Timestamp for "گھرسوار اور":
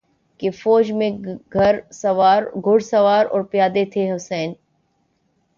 1.53-3.41